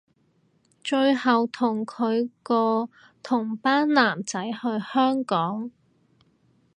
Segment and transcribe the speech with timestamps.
[0.83, 1.51] 最後距
[1.85, 2.89] 同個
[3.21, 4.57] 同班男仔去
[4.91, 5.69] 香港